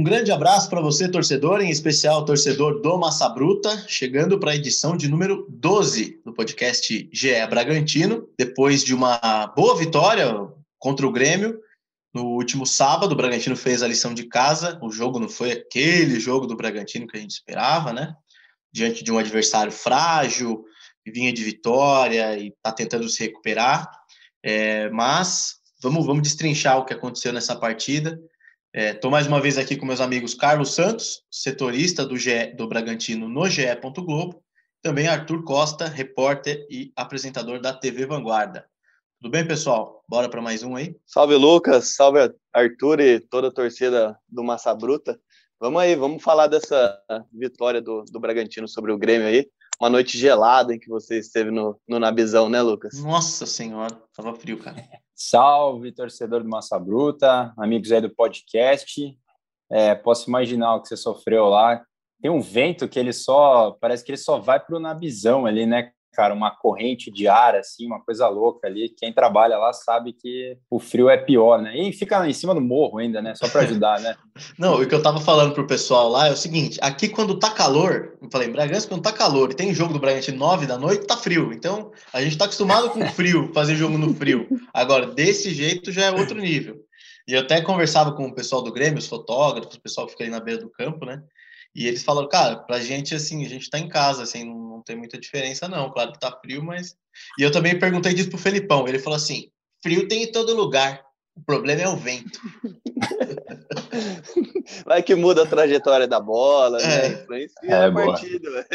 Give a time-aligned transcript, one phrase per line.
[0.00, 4.56] Um grande abraço para você, torcedor, em especial torcedor do Massa Bruta, chegando para a
[4.56, 10.32] edição de número 12 do podcast GE Bragantino, depois de uma boa vitória
[10.78, 11.60] contra o Grêmio.
[12.14, 14.78] No último sábado, o Bragantino fez a lição de casa.
[14.80, 18.14] O jogo não foi aquele jogo do Bragantino que a gente esperava, né?
[18.72, 20.64] Diante de um adversário frágil,
[21.06, 23.90] vinha de vitória e está tentando se recuperar.
[24.42, 28.20] É, mas vamos, vamos destrinchar o que aconteceu nessa partida.
[28.72, 32.68] Estou é, mais uma vez aqui com meus amigos Carlos Santos, setorista do, GE, do
[32.68, 33.66] Bragantino no GE.
[33.96, 34.42] Globo,
[34.82, 38.64] também Arthur Costa, repórter e apresentador da TV Vanguarda.
[39.20, 40.02] Tudo bem, pessoal?
[40.08, 40.96] Bora para mais um aí?
[41.04, 41.94] Salve, Lucas.
[41.94, 45.20] Salve, Arthur e toda a torcida do Massa Bruta.
[45.60, 46.98] Vamos aí, vamos falar dessa
[47.30, 49.46] vitória do, do Bragantino sobre o Grêmio aí.
[49.80, 53.02] Uma noite gelada em que você esteve no, no Nabizão, né, Lucas?
[53.02, 54.76] Nossa Senhora, tava frio, cara.
[55.14, 59.18] Salve, torcedor do Massa Bruta, amigos aí do podcast.
[59.70, 61.82] É, posso imaginar o que você sofreu lá.
[62.20, 65.64] Tem um vento que ele só, parece que ele só vai para o nabizão ali,
[65.64, 66.34] né, cara?
[66.34, 68.88] Uma corrente de ar, assim, uma coisa louca ali.
[68.88, 71.76] Quem trabalha lá sabe que o frio é pior, né?
[71.76, 73.34] E fica em cima do morro ainda, né?
[73.34, 74.16] Só para ajudar, né?
[74.58, 77.50] Não, o que eu tava falando pro pessoal lá é o seguinte: aqui quando tá
[77.50, 80.78] calor, eu falei, em Bragança, quando tá calor e tem jogo do Bragantino 9 da
[80.78, 81.52] noite, tá frio.
[81.52, 84.48] Então a gente tá acostumado com frio, fazer jogo no frio.
[84.72, 86.76] Agora, desse jeito já é outro nível.
[87.28, 90.24] E eu até conversava com o pessoal do Grêmio, os fotógrafos, o pessoal que fica
[90.24, 91.22] ali na beira do campo, né?
[91.74, 94.82] E eles falaram, cara, pra gente, assim, a gente tá em casa, assim, não, não
[94.82, 95.90] tem muita diferença, não.
[95.90, 96.96] Claro que tá frio, mas.
[97.38, 98.88] E eu também perguntei disso pro Felipão.
[98.88, 99.50] Ele falou assim:
[99.82, 101.02] frio tem em todo lugar.
[101.36, 102.40] O problema é o vento.
[104.84, 106.84] Vai que muda a trajetória da bola, né?
[106.84, 107.08] é.
[107.08, 107.22] né?
[107.22, 108.66] Influencia é, a partida.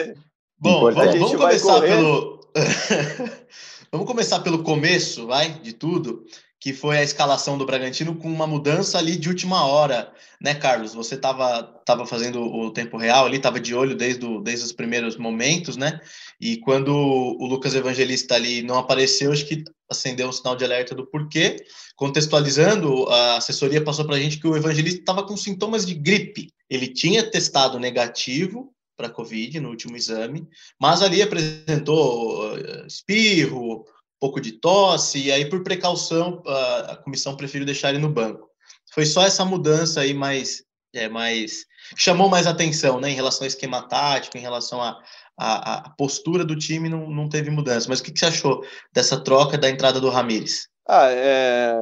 [0.58, 2.40] Bom, vamos, vamos começar pelo.
[3.92, 6.26] vamos começar pelo começo, vai, de tudo
[6.66, 10.96] que foi a escalação do Bragantino com uma mudança ali de última hora, né, Carlos?
[10.96, 14.72] Você estava tava fazendo o tempo real ali, estava de olho desde, o, desde os
[14.72, 16.02] primeiros momentos, né?
[16.42, 20.96] E quando o Lucas Evangelista ali não apareceu, acho que acendeu um sinal de alerta
[20.96, 21.58] do porquê.
[21.96, 26.52] Contextualizando, a assessoria passou para a gente que o Evangelista estava com sintomas de gripe.
[26.68, 30.48] Ele tinha testado negativo para Covid no último exame,
[30.82, 33.86] mas ali apresentou eh, espirro,
[34.20, 38.50] pouco de tosse, e aí, por precaução, a, a comissão preferiu deixar ele no banco.
[38.94, 41.66] Foi só essa mudança aí mais, é, mais
[41.96, 44.98] chamou mais atenção, né, em relação ao esquema tático, em relação à
[45.38, 47.88] a, a, postura do time, não, não teve mudança.
[47.90, 50.68] Mas o que, que você achou dessa troca da entrada do Ramires?
[50.88, 51.76] Ah, é...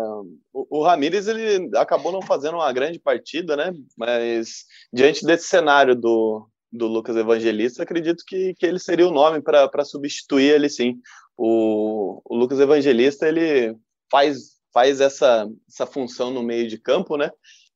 [0.52, 3.74] o, o Ramires ele acabou não fazendo uma grande partida, né?
[3.98, 9.42] Mas diante desse cenário do, do Lucas Evangelista, acredito que, que ele seria o nome
[9.42, 11.00] para substituir ele sim
[11.38, 13.76] o, o Lucas Evangelista ele
[14.12, 17.32] faz, faz essa, essa função no meio de campo, né?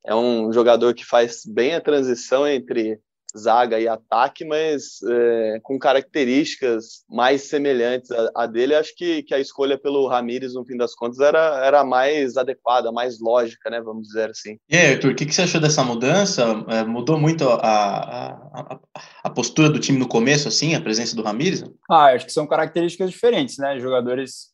[0.06, 3.00] É um jogador que faz bem a transição entre
[3.38, 8.76] zaga e ataque, mas é, com características mais semelhantes a, a, dele.
[8.76, 12.92] Acho que, que a escolha pelo Ramires, no fim das contas, era, era mais adequada,
[12.92, 13.80] mais lógica, né?
[13.82, 14.58] Vamos dizer assim.
[14.70, 16.44] E aí, Arthur, o que, que você achou dessa mudança?
[16.68, 18.80] É, mudou muito a, a, a,
[19.24, 21.64] a, postura do time no começo, assim, a presença do Ramires?
[21.90, 23.80] Ah, acho que são características diferentes, né?
[23.80, 24.48] Jogadores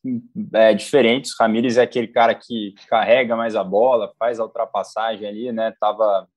[0.53, 1.31] é, diferentes.
[1.31, 5.73] O Ramires é aquele cara que carrega mais a bola, faz a ultrapassagem ali, né?
[5.79, 6.27] Tava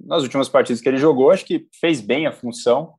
[0.00, 2.94] nas últimas partidas que ele jogou, acho que fez bem a função.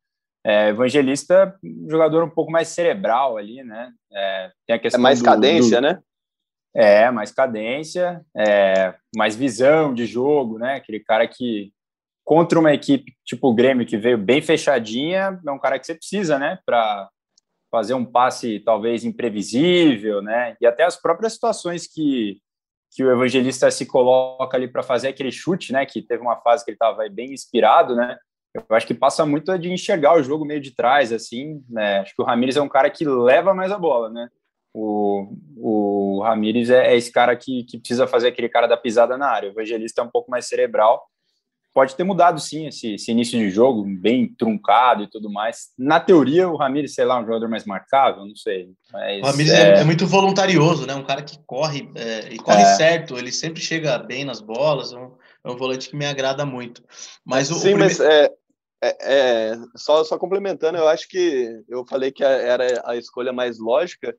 [0.45, 1.57] É, Evangelista,
[1.87, 3.91] jogador um pouco mais cerebral ali, né?
[4.11, 5.81] É, tem a questão é mais do, cadência, do...
[5.81, 5.99] né?
[6.75, 10.75] É, mais cadência, é, mais visão de jogo, né?
[10.75, 11.73] Aquele cara que,
[12.23, 15.95] contra uma equipe tipo o Grêmio, que veio bem fechadinha, é um cara que você
[15.95, 16.59] precisa, né?
[16.65, 17.09] Para
[17.71, 20.55] fazer um passe talvez imprevisível, né?
[20.61, 22.39] E até as próprias situações que
[22.91, 25.85] que o evangelista se coloca ali para fazer aquele chute, né?
[25.85, 28.17] Que teve uma fase que ele estava bem inspirado, né?
[28.53, 31.99] Eu acho que passa muito de enxergar o jogo meio de trás, assim, né?
[31.99, 34.27] Acho que o Ramires é um cara que leva mais a bola, né?
[34.73, 39.17] O, o Ramires é, é esse cara que, que precisa fazer aquele cara da pisada
[39.17, 39.49] na área.
[39.49, 41.03] O evangelista é um pouco mais cerebral
[41.73, 45.69] pode ter mudado sim esse, esse, início de jogo, bem truncado e tudo mais.
[45.77, 48.69] Na teoria, o Ramires, sei lá, um jogador mais marcável, não sei.
[48.91, 49.79] Mas, o Ramires é...
[49.79, 49.83] é...
[49.83, 50.95] muito voluntarioso, né?
[50.95, 52.75] Um cara que corre é, e corre é.
[52.75, 55.11] certo, ele sempre chega bem nas bolas, é um,
[55.45, 56.83] é um, volante que me agrada muito.
[57.25, 57.79] Mas o, sim, o prime...
[57.79, 58.31] mas é,
[58.81, 63.59] é, é, só, só complementando, eu acho que eu falei que era a escolha mais
[63.59, 64.15] lógica, é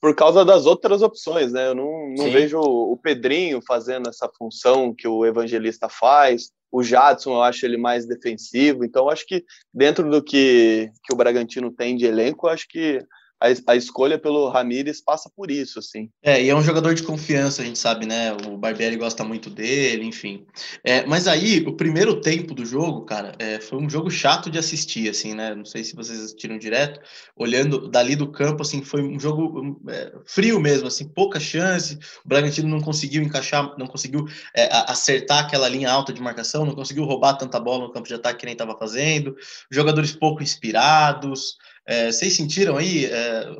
[0.00, 1.68] por causa das outras opções, né?
[1.68, 6.50] Eu não, não vejo o Pedrinho fazendo essa função que o Evangelista faz.
[6.70, 8.84] O Jadson, eu acho ele mais defensivo.
[8.84, 9.44] Então, acho que
[9.74, 13.04] dentro do que, que o Bragantino tem de elenco, acho que
[13.42, 16.08] a, a escolha pelo Ramires passa por isso, assim.
[16.22, 18.32] É, e é um jogador de confiança, a gente sabe, né?
[18.46, 20.46] O Barbieri gosta muito dele, enfim.
[20.84, 24.58] É, mas aí, o primeiro tempo do jogo, cara, é, foi um jogo chato de
[24.58, 25.54] assistir, assim, né?
[25.54, 27.00] Não sei se vocês assistiram direto,
[27.36, 31.98] olhando dali do campo, assim, foi um jogo é, frio mesmo, assim, pouca chance.
[32.24, 36.74] O Bragantino não conseguiu encaixar, não conseguiu é, acertar aquela linha alta de marcação, não
[36.74, 39.34] conseguiu roubar tanta bola no campo de ataque que nem estava fazendo.
[39.70, 41.56] Jogadores pouco inspirados.
[41.86, 43.50] É, vocês sentiram aí é,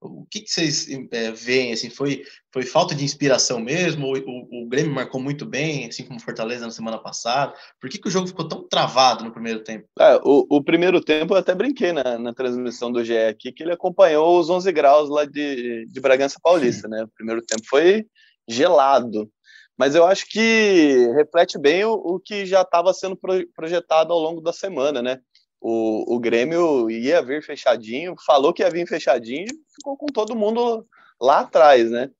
[0.00, 1.72] o que, que vocês é, veem?
[1.72, 2.22] Assim, foi,
[2.52, 4.06] foi falta de inspiração mesmo?
[4.06, 7.54] O, o, o, Grêmio marcou muito bem, assim como Fortaleza na semana passada.
[7.80, 9.86] Por que, que o jogo ficou tão travado no primeiro tempo?
[9.98, 13.62] É, o, o, primeiro tempo eu até brinquei na, na transmissão do GE aqui, que
[13.62, 17.04] ele acompanhou os 11 graus lá de, de Bragança Paulista, né?
[17.04, 18.06] O primeiro tempo foi
[18.48, 19.30] gelado.
[19.78, 23.18] Mas eu acho que reflete bem o, o que já estava sendo
[23.54, 25.20] projetado ao longo da semana, né?
[25.60, 30.86] O, o Grêmio ia vir fechadinho, falou que ia vir fechadinho ficou com todo mundo
[31.20, 32.10] lá atrás, né?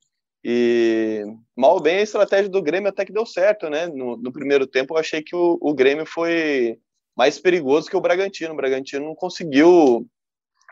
[0.45, 1.25] E
[1.57, 3.87] mal bem a estratégia do Grêmio até que deu certo, né?
[3.87, 6.79] No, no primeiro tempo eu achei que o, o, Grêmio foi
[7.17, 8.53] mais perigoso que o Bragantino.
[8.53, 10.07] O Bragantino não conseguiu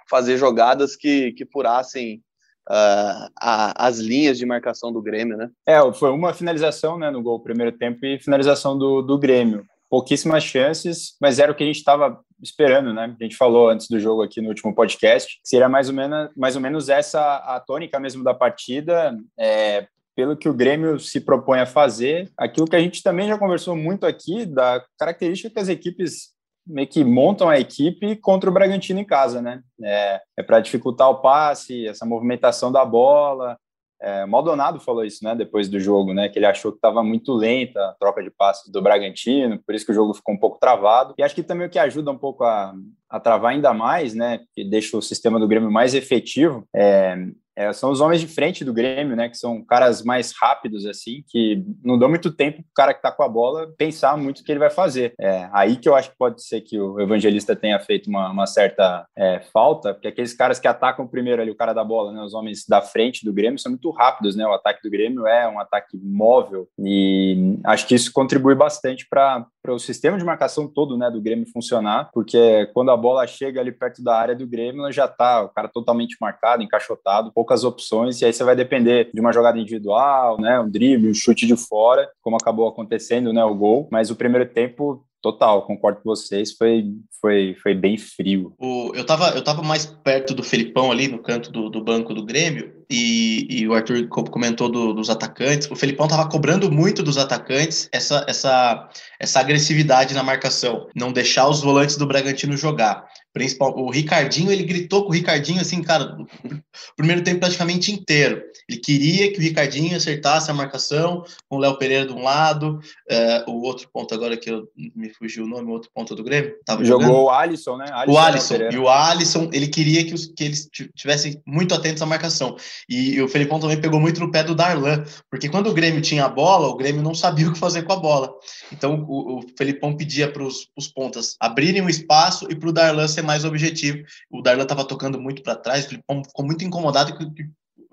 [0.09, 2.23] fazer jogadas que, que furassem
[2.71, 5.51] uh, a, as linhas de marcação do Grêmio, né?
[5.67, 10.43] É, foi uma finalização né, no gol primeiro tempo e finalização do, do Grêmio pouquíssimas
[10.43, 13.15] chances, mas era o que a gente estava esperando, né?
[13.19, 16.57] A gente falou antes do jogo aqui no último podcast, seria mais ou menos, mais
[16.57, 19.87] ou menos essa a tônica mesmo da partida, é,
[20.17, 23.75] pelo que o Grêmio se propõe a fazer, aquilo que a gente também já conversou
[23.75, 26.35] muito aqui, da característica que as equipes
[26.67, 29.61] meio que montam a equipe contra o Bragantino em casa, né?
[29.83, 33.59] É, é para dificultar o passe, essa movimentação da bola,
[34.00, 37.32] é, Maldonado falou isso, né, depois do jogo, né, que ele achou que estava muito
[37.32, 40.58] lenta a troca de passes do Bragantino, por isso que o jogo ficou um pouco
[40.58, 41.14] travado.
[41.17, 42.75] E acho que também o que ajuda um pouco a,
[43.08, 47.17] a travar ainda mais, né, que deixa o sistema do Grêmio mais efetivo, é,
[47.56, 49.29] é, são os homens de frente do Grêmio, né?
[49.29, 52.99] Que são caras mais rápidos, assim, que não dão muito tempo para o cara que
[52.99, 55.15] está com a bola pensar muito o que ele vai fazer.
[55.21, 58.47] É aí que eu acho que pode ser que o evangelista tenha feito uma, uma
[58.47, 62.23] certa é, falta, porque aqueles caras que atacam primeiro ali o cara da bola, né?
[62.23, 64.47] Os homens da frente do Grêmio são muito rápidos, né?
[64.47, 69.47] O ataque do Grêmio é um ataque móvel e acho que isso contribui bastante para
[69.73, 71.11] o sistema de marcação todo, né?
[71.11, 75.07] Do Grêmio funcionar, porque quando a bola chega ali perto da área do Grêmio, já
[75.07, 79.33] está o cara totalmente marcado, encaixotado, poucas opções, e aí você vai depender de uma
[79.33, 83.89] jogada individual, né, um drible, um chute de fora, como acabou acontecendo, né, o gol,
[83.91, 86.85] mas o primeiro tempo total, concordo com vocês, foi,
[87.19, 88.53] foi, foi bem frio.
[88.59, 92.12] O, eu, tava, eu tava mais perto do Felipão ali, no canto do, do banco
[92.12, 95.71] do Grêmio, e, e o Arthur comentou do, dos atacantes.
[95.71, 98.87] O Felipão tava cobrando muito dos atacantes essa, essa,
[99.19, 103.06] essa agressividade na marcação, não deixar os volantes do Bragantino jogar.
[103.35, 108.41] Principal, o Ricardinho, ele gritou com o Ricardinho assim, cara, o primeiro tempo praticamente inteiro.
[108.69, 112.79] Ele queria que o Ricardinho acertasse a marcação com o Léo Pereira de um lado,
[113.11, 116.23] uh, o outro ponto agora que eu, me fugiu o nome, o outro ponto do
[116.23, 116.55] Grêmio.
[116.65, 117.25] Tava Jogou jogando.
[117.25, 117.87] o Alisson, né?
[117.91, 118.55] Alisson o Alisson.
[118.71, 122.55] E o Alisson, ele queria que, os, que eles tivessem muito atentos à marcação.
[122.89, 126.01] E, e o Felipão também pegou muito no pé do Darlan, porque quando o Grêmio
[126.01, 128.33] tinha a bola, o Grêmio não sabia o que fazer com a bola.
[128.73, 133.09] Então o, o Felipão pedia para os pontas abrirem o espaço e para o Darlan
[133.09, 134.05] ser mais objetivo.
[134.31, 137.25] O Darlan estava tocando muito para trás, o Filipão ficou muito incomodado que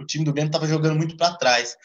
[0.01, 1.75] o time do Grêmio estava jogando muito para trás.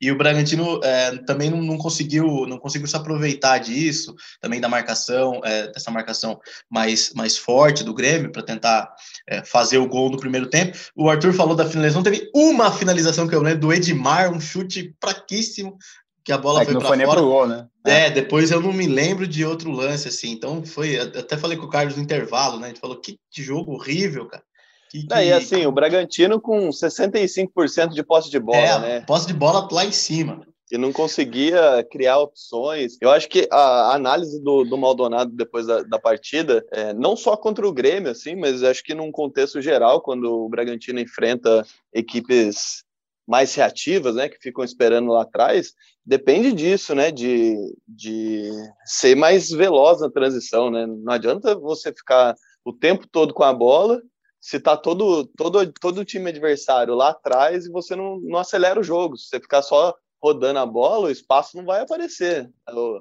[0.00, 4.68] E o Bragantino é, também não, não, conseguiu não conseguiu se aproveitar disso, também da
[4.68, 6.38] marcação, é, dessa marcação
[6.70, 8.92] mais, mais forte do Grêmio, para tentar
[9.26, 10.76] é, fazer o gol no primeiro tempo.
[10.94, 14.94] O Arthur falou da finalização, teve uma finalização que eu lembro do Edmar, um chute
[15.00, 15.78] fraquíssimo,
[16.26, 17.06] que a bola é, foi para fora.
[17.06, 17.68] Pro gol, né?
[17.84, 20.32] É, depois eu não me lembro de outro lance assim.
[20.32, 22.66] Então foi, até falei com o Carlos no intervalo, né?
[22.66, 24.42] A gente falou que jogo horrível, cara.
[24.90, 25.14] Que, que...
[25.14, 29.00] E assim, o Bragantino com 65% de posse de bola, é, né?
[29.02, 30.44] Posse de bola lá em cima.
[30.68, 32.96] E não conseguia criar opções.
[33.00, 37.36] Eu acho que a análise do, do Maldonado depois da, da partida, é, não só
[37.36, 41.64] contra o Grêmio, assim, mas acho que num contexto geral, quando o Bragantino enfrenta
[41.94, 42.84] equipes
[43.26, 45.72] mais reativas, né, que ficam esperando lá atrás,
[46.04, 47.56] depende disso, né, de,
[47.86, 48.50] de
[48.84, 53.52] ser mais veloz na transição, né, não adianta você ficar o tempo todo com a
[53.52, 54.00] bola,
[54.40, 58.78] se tá todo, todo, todo o time adversário lá atrás e você não, não acelera
[58.78, 62.50] o jogo, se você ficar só rodando a bola, o espaço não vai aparecer.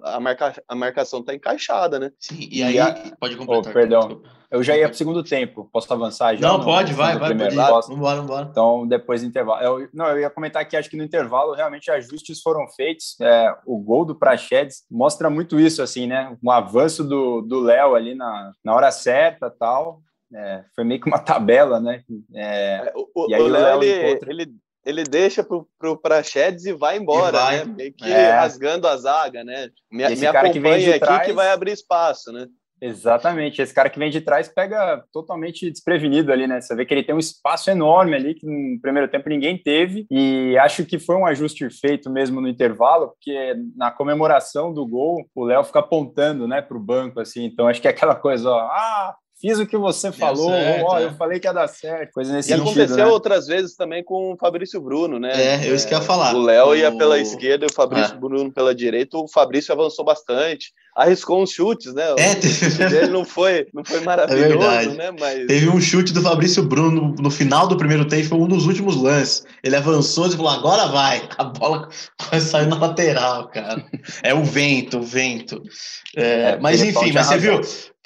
[0.03, 2.11] A, marca, a marcação está encaixada, né?
[2.19, 3.15] Sim, e aí a...
[3.19, 3.71] pode completar.
[3.71, 4.21] Oh, perdão.
[4.51, 5.69] Eu já ia para o segundo tempo.
[5.71, 6.47] Posso avançar já?
[6.47, 7.35] Não, não pode, vai, vai.
[7.35, 8.47] Pode Vamos embora, embora.
[8.49, 9.61] Então, depois do intervalo.
[9.61, 13.19] Eu, não, eu ia comentar que acho que no intervalo realmente ajustes foram feitos.
[13.19, 16.37] É, o gol do Prachedes mostra muito isso, assim, né?
[16.43, 20.01] Um avanço do Léo ali na, na hora certa tal.
[20.33, 22.03] é, foi meio que uma tabela, né?
[22.33, 24.31] É, o, e aí o Léo, ele, encontra...
[24.31, 24.55] ele,
[24.85, 27.73] ele deixa pro, pro Praxedes e vai embora, e vai, né?
[27.77, 28.31] Meio que é.
[28.31, 29.69] rasgando a zaga, né?
[29.91, 31.25] Me, me acompanha que vem aqui trás...
[31.25, 32.47] que vai abrir espaço, né?
[32.81, 33.61] Exatamente.
[33.61, 36.59] Esse cara que vem de trás pega totalmente desprevenido ali, né?
[36.59, 40.05] Você vê que ele tem um espaço enorme ali que no primeiro tempo ninguém teve
[40.11, 45.25] e acho que foi um ajuste feito mesmo no intervalo, porque na comemoração do gol
[45.33, 47.45] o Léo fica apontando, né, para o banco assim.
[47.45, 50.99] Então acho que é aquela coisa, ó, ah, fiz o que você falou, certo, ó,
[50.99, 51.05] é.
[51.05, 52.69] eu falei que ia dar certo, coisa nesse e sentido.
[52.69, 53.11] aconteceu né?
[53.11, 55.31] outras vezes também com o Fabrício Bruno, né?
[55.33, 56.33] É, eu isso que ia falar.
[56.33, 56.75] O Léo o...
[56.75, 58.17] ia pela esquerda e o Fabrício é.
[58.17, 59.17] Bruno pela direita.
[59.17, 62.13] O Fabrício avançou bastante, arriscou uns chutes, né?
[62.13, 63.07] O é, teve...
[63.07, 65.11] não foi, não foi maravilhoso, é né?
[65.19, 65.45] Mas...
[65.47, 68.65] Teve um chute do Fabrício Bruno no, no final do primeiro tempo, foi um dos
[68.65, 69.43] últimos lances.
[69.63, 71.27] Ele avançou e falou: agora vai.
[71.37, 71.89] A bola
[72.39, 73.83] saiu na lateral, cara.
[74.23, 75.61] É o vento, o vento.
[76.15, 77.61] É, é mas enfim, mas você viu,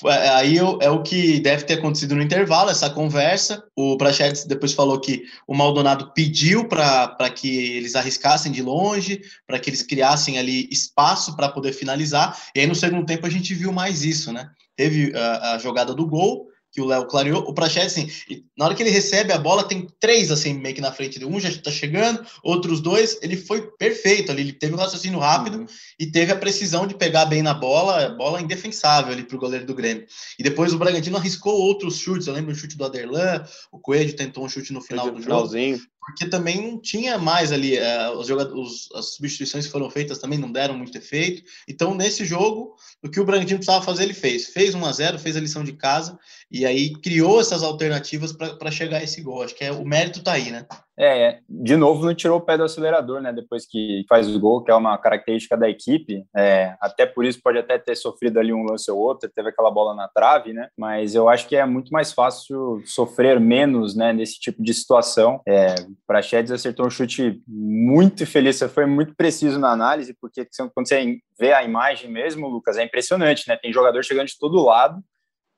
[0.05, 3.63] é, aí é o que deve ter acontecido no intervalo, essa conversa.
[3.75, 9.59] O Prachetes depois falou que o Maldonado pediu para que eles arriscassem de longe, para
[9.59, 12.37] que eles criassem ali espaço para poder finalizar.
[12.55, 14.49] E aí no segundo tempo a gente viu mais isso, né?
[14.75, 17.41] Teve a, a jogada do gol, que o Léo clareou.
[17.41, 18.09] O Praxedes, assim,
[18.57, 21.31] na hora que ele recebe a bola, tem três, assim, meio que na frente dele.
[21.31, 24.43] Um já está chegando, outros dois, ele foi perfeito ali.
[24.43, 25.65] Ele teve um raciocínio rápido uhum.
[25.99, 29.65] e teve a precisão de pegar bem na bola, bola indefensável ali para o goleiro
[29.65, 30.05] do Grêmio.
[30.37, 32.27] E depois o Bragantino arriscou outros chutes.
[32.27, 35.47] Eu lembro o chute do Aderlan, o Coelho tentou um chute no final do jogo
[35.99, 40.39] porque também não tinha mais ali, uh, os jogadores, as substituições que foram feitas também
[40.39, 41.43] não deram muito efeito.
[41.67, 44.47] Então, nesse jogo, o que o Bragantino precisava fazer, ele fez.
[44.47, 46.17] Fez 1 a 0 fez a lição de casa
[46.49, 49.43] e aí criou essas alternativas para chegar a esse gol.
[49.43, 50.65] Acho que é, o mérito está aí, né?
[50.99, 53.31] É, de novo não tirou o pé do acelerador, né?
[53.31, 56.25] Depois que faz o gol, que é uma característica da equipe.
[56.35, 59.71] É, até por isso pode até ter sofrido ali um lance ou outro, teve aquela
[59.71, 60.67] bola na trave, né?
[60.77, 64.11] Mas eu acho que é muito mais fácil sofrer menos, né?
[64.11, 65.41] Nesse tipo de situação.
[65.47, 65.75] É,
[66.05, 71.53] Praxedes acertou um chute muito feliz, foi muito preciso na análise, porque quando você vê
[71.53, 73.55] a imagem mesmo, Lucas, é impressionante, né?
[73.55, 75.01] Tem jogador chegando de todo lado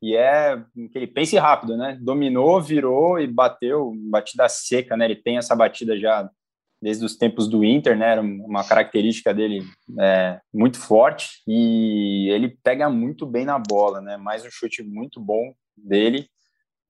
[0.01, 1.97] e é que ele pense rápido, né?
[2.01, 5.05] Dominou, virou e bateu, batida seca, né?
[5.05, 6.29] Ele tem essa batida já
[6.81, 8.13] desde os tempos do Inter, né?
[8.13, 9.63] Era uma característica dele
[9.99, 14.17] é, muito forte e ele pega muito bem na bola, né?
[14.17, 16.27] Mais um chute muito bom dele.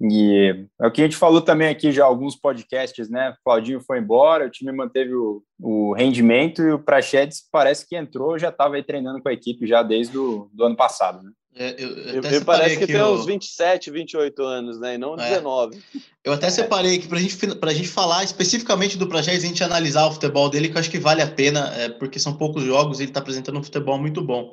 [0.04, 3.32] E é o que a gente falou também aqui já alguns podcasts, né?
[3.32, 7.96] O Claudinho foi embora, o time manteve o, o rendimento e o Prachedes parece que
[7.96, 11.32] entrou, já estava aí treinando com a equipe já desde o do ano passado, né?
[11.54, 14.96] É, eu, eu me parece que tem uns 27, 28 anos, né?
[14.96, 15.30] E não é.
[15.30, 15.82] 19.
[16.24, 20.06] Eu até separei aqui para gente, a gente falar especificamente do Praxedes, a gente analisar
[20.06, 23.00] o futebol dele, que eu acho que vale a pena, é, porque são poucos jogos
[23.00, 24.52] e ele está apresentando um futebol muito bom.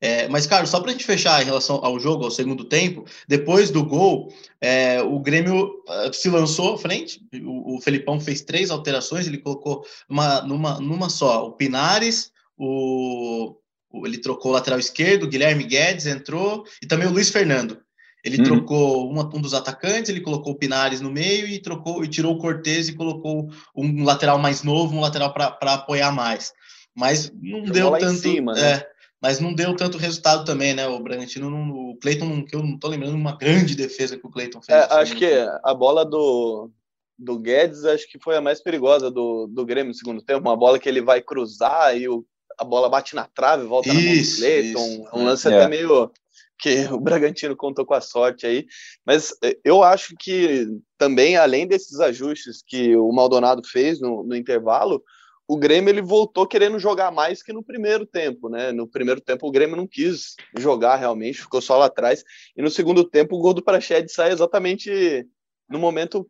[0.00, 3.04] É, mas, Carlos, só para a gente fechar em relação ao jogo, ao segundo tempo,
[3.26, 8.40] depois do gol, é, o Grêmio é, se lançou à frente, o, o Felipão fez
[8.40, 13.56] três alterações, ele colocou uma, numa, numa só o Pinares, o
[14.04, 17.80] ele trocou o lateral esquerdo, o Guilherme Guedes entrou e também o Luiz Fernando.
[18.24, 18.44] Ele uhum.
[18.44, 22.34] trocou uma, um dos atacantes, ele colocou o Pinares no meio e trocou e tirou
[22.34, 26.52] o Cortez e colocou um lateral mais novo, um lateral para apoiar mais.
[26.94, 28.20] Mas não Jogou deu tanto.
[28.20, 28.72] Cima, né?
[28.72, 28.88] é,
[29.22, 30.86] mas não deu tanto resultado também, né?
[30.88, 34.30] O Bragantino, não, o Cleiton, que eu não tô lembrando, uma grande defesa que o
[34.30, 34.78] Cleiton fez.
[34.78, 35.26] É, acho que
[35.64, 36.70] a bola do,
[37.16, 40.40] do Guedes, acho que foi a mais perigosa do, do Grêmio no segundo tempo.
[40.40, 42.24] Uma bola que ele vai cruzar e o
[42.58, 45.18] a bola bate na trave, volta isso, na mão do Cleiton.
[45.18, 45.54] Um lance é.
[45.54, 46.10] até meio
[46.58, 48.66] que o Bragantino contou com a sorte aí.
[49.06, 50.66] Mas eh, eu acho que
[50.98, 55.02] também, além desses ajustes que o Maldonado fez no, no intervalo,
[55.46, 58.70] o Grêmio ele voltou querendo jogar mais que no primeiro tempo, né?
[58.70, 62.22] No primeiro tempo o Grêmio não quis jogar realmente, ficou só lá atrás.
[62.54, 65.26] E no segundo tempo o gol do Praxedes sai exatamente
[65.70, 66.28] no momento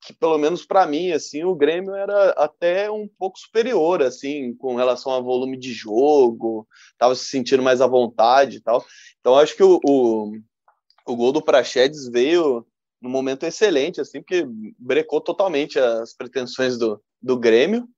[0.00, 4.76] que pelo menos para mim assim o Grêmio era até um pouco superior assim com
[4.76, 8.84] relação ao volume de jogo estava se sentindo mais à vontade e tal.
[9.20, 10.32] Então acho que o, o,
[11.06, 12.66] o gol do Praxedes veio
[13.00, 14.46] no momento excelente assim porque
[14.78, 17.88] brecou totalmente as pretensões do, do Grêmio.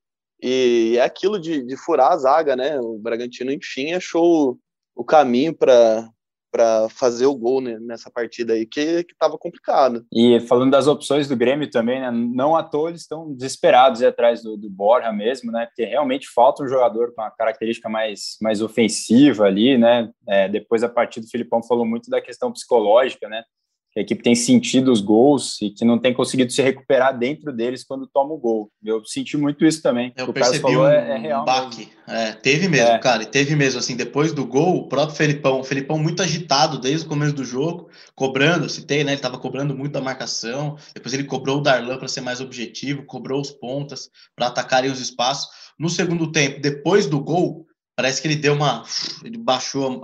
[0.43, 2.79] E é aquilo de, de furar a zaga né?
[2.79, 4.57] O Bragantino enfim achou
[4.95, 6.09] o caminho para
[6.51, 10.05] para fazer o gol né, nessa partida aí, que estava complicado.
[10.11, 14.43] E falando das opções do Grêmio também, né, não à toa eles estão desesperados atrás
[14.43, 18.61] do, do Borja mesmo, né, porque realmente falta um jogador com uma característica mais, mais
[18.61, 23.43] ofensiva ali, né, é, depois a partida do Filipão falou muito da questão psicológica, né,
[23.91, 27.51] que a equipe tem sentido os gols e que não tem conseguido se recuperar dentro
[27.51, 28.71] deles quando toma o gol.
[28.83, 30.13] Eu senti muito isso também.
[30.15, 31.89] Eu percebi um, é, é real baque.
[32.07, 32.99] É, teve mesmo, é.
[32.99, 37.05] cara, teve mesmo, assim, depois do gol, o próprio Felipão, o Felipão muito agitado desde
[37.05, 41.25] o começo do jogo, cobrando, citei, né, ele estava cobrando muito da marcação, depois ele
[41.25, 45.49] cobrou o Darlan para ser mais objetivo, cobrou os pontas para atacarem os espaços.
[45.77, 48.83] No segundo tempo, depois do gol, parece que ele deu uma.
[49.23, 50.01] Ele baixou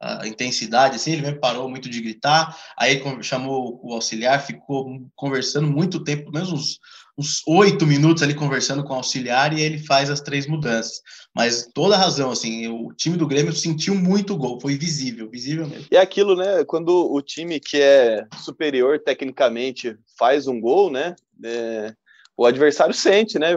[0.00, 4.86] a, intensidade, assim, ele mesmo parou muito de gritar, aí chamou o auxiliar, ficou
[5.16, 6.78] conversando muito tempo, menos uns,
[7.18, 11.00] uns oito minutos ali conversando com o auxiliar e ele faz as três mudanças.
[11.34, 15.86] Mas toda razão, assim, o time do Grêmio sentiu muito gol, foi visível, visível mesmo.
[15.90, 21.92] E aquilo, né, quando o time que é superior tecnicamente faz um gol, né, é,
[22.36, 23.56] o adversário sente, né,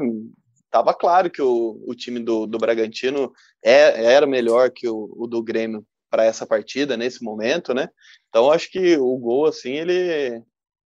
[0.71, 3.31] tava claro que o, o time do, do Bragantino
[3.63, 7.89] é, era melhor que o, o do Grêmio para essa partida nesse momento, né?
[8.29, 10.43] Então acho que o gol assim ele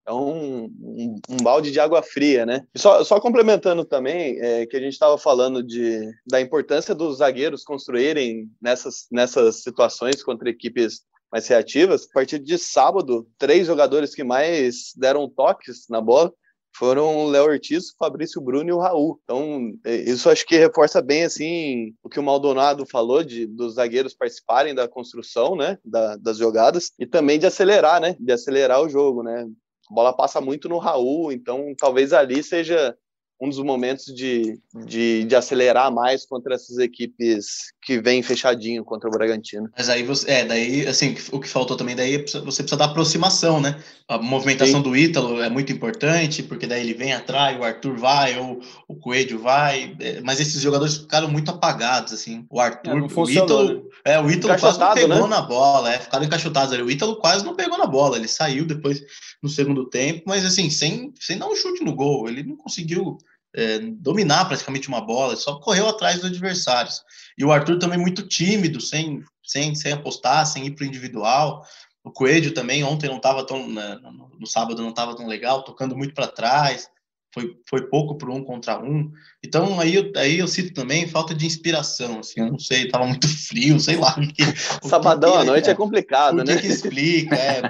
[0.07, 2.63] é um, um, um balde de água fria, né?
[2.77, 7.63] só, só complementando também é, que a gente estava falando de, da importância dos zagueiros
[7.63, 11.01] construírem nessas, nessas situações contra equipes
[11.31, 12.05] mais reativas.
[12.05, 16.31] A partir de sábado, três jogadores que mais deram toques na bola
[16.77, 19.19] foram o Léo Ortiz, o Fabrício Bruno e o Raul.
[19.23, 23.75] Então, é, isso acho que reforça bem assim o que o Maldonado falou de dos
[23.75, 28.81] zagueiros participarem da construção, né, da, das jogadas e também de acelerar, né, de acelerar
[28.81, 29.47] o jogo, né.
[29.89, 32.97] A bola passa muito no Raul, então talvez ali seja
[33.39, 39.07] um dos momentos de, de, de, acelerar mais contra essas equipes que vêm fechadinho contra
[39.07, 39.69] o Bragantino.
[39.77, 42.85] Mas aí você, é, daí, assim, o que faltou também daí, é você precisa da
[42.85, 43.79] aproximação, né?
[44.07, 44.89] A movimentação Sim.
[44.89, 48.95] do Ítalo é muito importante, porque daí ele vem atrás, o Arthur vai, ou o
[48.95, 52.43] Coelho vai, é, mas esses jogadores ficaram muito apagados, assim.
[52.49, 53.81] O Arthur, é, o Ítalo, né?
[54.03, 55.35] é, o Ítalo quase não pegou né?
[55.35, 56.81] na bola, é, ficaram encaixotados ali.
[56.81, 58.99] O Ítalo quase não pegou na bola, ele saiu depois
[59.43, 63.19] no segundo tempo, mas assim, sem, sem dar um chute no gol, ele não conseguiu
[63.55, 67.01] é, dominar praticamente uma bola, só correu atrás dos adversários.
[67.37, 71.65] E o Arthur também muito tímido, sem, sem, sem apostar, sem ir para o individual.
[72.03, 73.97] O Coelho também ontem não estava tão né,
[74.39, 76.87] no, sábado não estava tão legal, tocando muito para trás
[77.35, 79.11] foi, foi pouco por um contra um.
[79.43, 83.05] Então aí eu, aí eu cito também falta de inspiração, assim, eu não sei, tava
[83.05, 84.15] muito frio, sei lá.
[84.15, 84.43] Que,
[84.87, 86.55] Sabadão que, à noite é, é complicado, né?
[86.55, 87.61] que explica, é,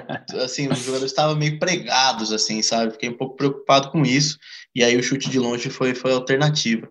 [0.44, 2.92] assim, os jogadores estavam meio pregados, assim, sabe?
[2.92, 4.38] Fiquei um pouco preocupado com isso,
[4.72, 6.88] e aí o chute de longe foi, foi alternativa.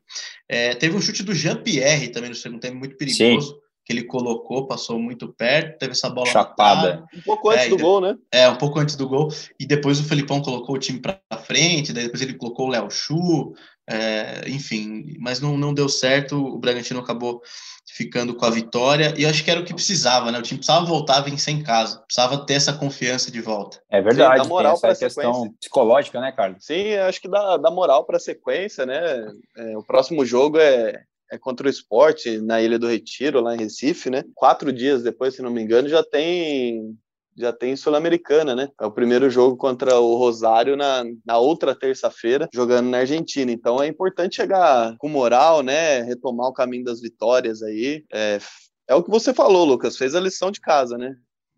[0.49, 3.53] É, teve um chute do Jean-Pierre também no segundo tempo, muito perigoso.
[3.53, 7.05] Sim que ele colocou, passou muito perto, teve essa bola chapada.
[7.15, 8.17] Um pouco antes é, do gol, né?
[8.31, 9.29] É, um pouco antes do gol.
[9.59, 12.89] E depois o Felipão colocou o time para frente, daí depois ele colocou o Léo
[12.89, 13.53] Chu,
[13.87, 16.35] é, enfim, mas não, não deu certo.
[16.35, 17.43] O Bragantino acabou
[17.87, 20.39] ficando com a vitória e acho que era o que precisava, né?
[20.39, 23.79] O time precisava voltar a vencer em casa, precisava ter essa confiança de volta.
[23.91, 25.57] É verdade, Sim, dá moral para essa questão sequência.
[25.59, 26.65] psicológica, né, Carlos?
[26.65, 29.27] Sim, acho que dá, dá moral para a sequência, né?
[29.55, 31.03] É, o próximo jogo é,
[31.35, 34.23] é contra o esporte na Ilha do Retiro, lá em Recife, né?
[34.33, 36.97] Quatro dias depois, se não me engano, já tem
[37.37, 38.69] já tem Sul-Americana, né?
[38.79, 43.51] É o primeiro jogo contra o Rosário na, na outra terça-feira, jogando na Argentina.
[43.51, 46.01] Então é importante chegar com moral, né?
[46.01, 48.05] Retomar o caminho das vitórias aí.
[48.13, 48.39] É,
[48.87, 51.13] é o que você falou, Lucas, fez a lição de casa, né?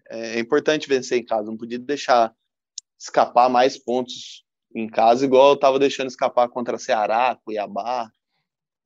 [0.10, 2.34] É, é importante vencer em casa, não podia deixar
[3.00, 4.44] escapar mais pontos
[4.76, 8.10] em casa, igual eu estava deixando escapar contra Ceará, Cuiabá,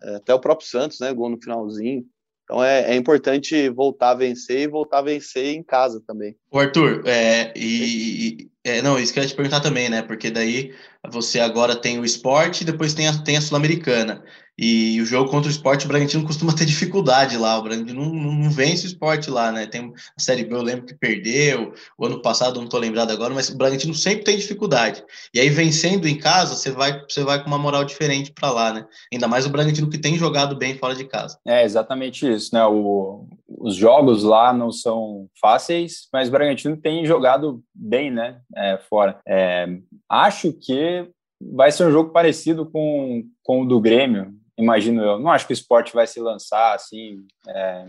[0.03, 1.13] até o próprio Santos, né?
[1.13, 2.05] Gol no finalzinho.
[2.43, 6.35] Então é, é, importante voltar a vencer e voltar a vencer em casa também.
[6.51, 10.01] O Arthur, é, e, é, não, isso que eu ia te perguntar também, né?
[10.01, 10.73] Porque daí
[11.09, 14.23] você agora tem o esporte e depois tem a, tem a Sul-Americana.
[14.57, 17.57] E o jogo contra o esporte, o Bragantino costuma ter dificuldade lá.
[17.57, 19.65] O Bragantino não, não, vence o esporte lá, né?
[19.65, 21.73] Tem a Série B, eu lembro que perdeu.
[21.97, 25.03] O ano passado, não estou lembrado agora, mas o Bragantino sempre tem dificuldade.
[25.33, 28.73] E aí, vencendo em casa, você vai, você vai com uma moral diferente para lá,
[28.73, 28.85] né?
[29.11, 31.39] Ainda mais o Bragantino que tem jogado bem fora de casa.
[31.43, 32.63] É exatamente isso, né?
[32.65, 33.25] O,
[33.59, 38.39] os jogos lá não são fáceis, mas o Bragantino tem jogado bem, né?
[38.55, 39.19] É, fora.
[39.27, 39.67] É,
[40.09, 41.07] acho que
[41.53, 45.19] vai ser um jogo parecido com, com o do Grêmio, imagino eu.
[45.19, 47.17] Não acho que o esporte vai se lançar assim.
[47.47, 47.87] É,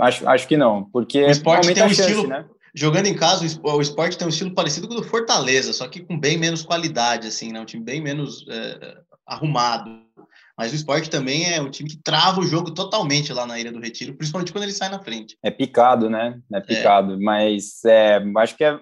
[0.00, 2.26] acho, acho que não, porque o esporte tem um chance, estilo.
[2.26, 2.46] Né?
[2.74, 6.00] Jogando em casa, o esporte tem um estilo parecido com o do Fortaleza, só que
[6.00, 7.60] com bem menos qualidade, assim, né?
[7.60, 9.90] Um time bem menos é, arrumado.
[10.58, 13.70] Mas o esporte também é um time que trava o jogo totalmente lá na Ilha
[13.70, 15.36] do Retiro, principalmente quando ele sai na frente.
[15.42, 16.40] É picado, né?
[16.52, 17.14] É picado.
[17.14, 17.16] É.
[17.16, 18.78] Mas é, acho que é,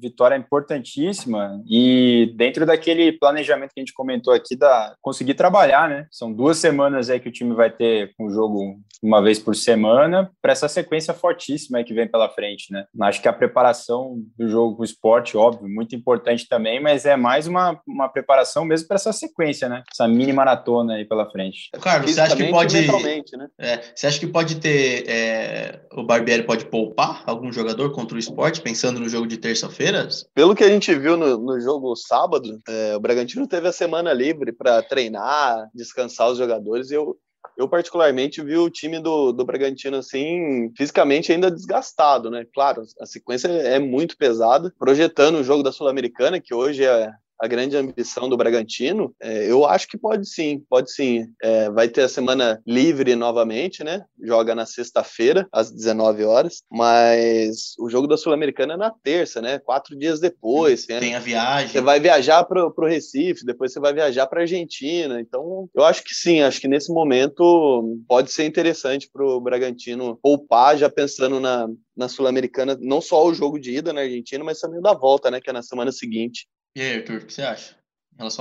[0.00, 6.06] vitória importantíssima e dentro daquele planejamento que a gente comentou aqui da conseguir trabalhar, né?
[6.10, 10.30] São duas semanas aí que o time vai ter um jogo uma vez por semana
[10.40, 12.84] para essa sequência fortíssima que vem pela frente, né?
[13.02, 17.16] Acho que a preparação do jogo com o esporte, óbvio, muito importante também, mas é
[17.16, 19.82] mais uma, uma preparação mesmo para essa sequência, né?
[19.92, 21.70] Essa mini maratona aí pela frente.
[21.80, 23.48] Carlos, você acha que pode né?
[23.58, 28.18] é, você acha que pode ter é, o Barbieri pode poupar algum jogador contra o
[28.18, 30.08] esporte, pensando no jogo de terça-feira?
[30.34, 34.12] Pelo que a gente viu no, no jogo sábado, é, o Bragantino teve a semana
[34.12, 37.16] livre para treinar, descansar os jogadores e eu,
[37.56, 42.44] eu particularmente vi o time do, do Bragantino assim, fisicamente ainda desgastado, né?
[42.54, 47.46] Claro, a sequência é muito pesada, projetando o jogo da Sul-Americana, que hoje é a
[47.46, 51.26] grande ambição do Bragantino, é, eu acho que pode sim, pode sim.
[51.42, 54.04] É, vai ter a semana livre novamente, né?
[54.22, 59.58] Joga na sexta-feira, às 19 horas, mas o jogo da Sul-Americana é na terça, né?
[59.58, 60.84] Quatro dias depois.
[60.86, 61.68] Tem, tem a viagem.
[61.68, 65.20] Você vai viajar para o Recife, depois você vai viajar para Argentina.
[65.20, 70.18] Então, eu acho que sim, acho que nesse momento pode ser interessante para o Bragantino
[70.22, 74.58] poupar, já pensando na, na Sul-Americana, não só o jogo de ida na Argentina, mas
[74.58, 75.40] também o da volta, né?
[75.40, 76.46] Que é na semana seguinte.
[76.74, 77.78] E aí, Arthur, o que você acha?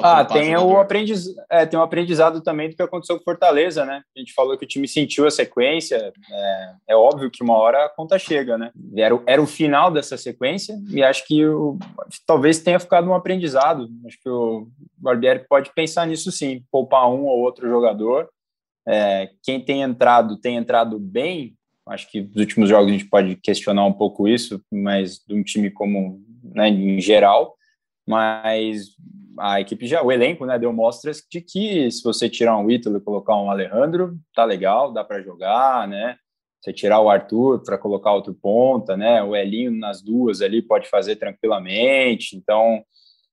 [0.01, 1.27] Ah, tem o, aprendiz...
[1.51, 4.01] é, tem o aprendizado também do que aconteceu com Fortaleza, né?
[4.15, 6.11] A gente falou que o time sentiu a sequência.
[6.31, 8.71] É, é óbvio que uma hora a conta chega, né?
[8.95, 11.77] Era, era o final dessa sequência e acho que o,
[12.25, 13.87] talvez tenha ficado um aprendizado.
[14.07, 18.27] Acho que o Barbieri pode pensar nisso sim, poupar um ou outro jogador.
[18.87, 21.53] É, quem tem entrado, tem entrado bem.
[21.87, 25.43] Acho que nos últimos jogos a gente pode questionar um pouco isso, mas de um
[25.43, 27.56] time como, né, em geral
[28.07, 28.95] mas
[29.39, 32.97] a equipe já, o elenco, né, deu mostras de que se você tirar um Ítalo
[32.97, 36.17] e colocar um Alejandro, tá legal, dá para jogar, né?
[36.59, 39.21] Você tirar o Arthur para colocar outro ponta, né?
[39.21, 42.35] O Elinho nas duas ali pode fazer tranquilamente.
[42.35, 42.83] Então,